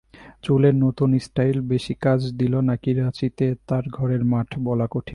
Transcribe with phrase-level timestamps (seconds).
[0.43, 5.09] চুলের নতুন স্টাইল বেশি কাজে দিল, নাকি রাঁচিতে তাঁর ঘরের মাঠ—বলা কঠিন।